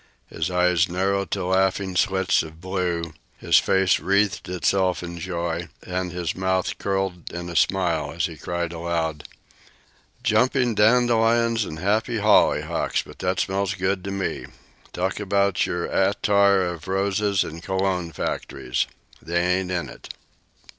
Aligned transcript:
His 0.31 0.49
eyes 0.49 0.89
narrowed 0.89 1.29
to 1.29 1.45
laughing 1.45 1.95
slits 1.95 2.41
of 2.41 2.59
blue, 2.59 3.13
his 3.37 3.59
face 3.59 3.99
wreathed 3.99 4.49
itself 4.49 5.03
in 5.03 5.19
joy, 5.19 5.67
and 5.85 6.11
his 6.11 6.33
mouth 6.33 6.75
curled 6.79 7.31
in 7.31 7.49
a 7.49 7.55
smile 7.55 8.11
as 8.15 8.25
he 8.25 8.35
cried 8.35 8.73
aloud: 8.73 9.25
"Jumping 10.23 10.73
dandelions 10.73 11.65
and 11.65 11.77
happy 11.77 12.17
hollyhocks, 12.17 13.03
but 13.03 13.19
that 13.19 13.39
smells 13.41 13.75
good 13.75 14.03
to 14.03 14.09
me! 14.09 14.47
Talk 14.91 15.19
about 15.19 15.67
your 15.67 15.85
attar 15.85 16.63
o' 16.67 16.79
roses 16.83 17.43
an' 17.43 17.61
cologne 17.61 18.11
factories! 18.11 18.87
They 19.21 19.37
ain't 19.59 19.69
in 19.69 19.87
it!" 19.87 20.09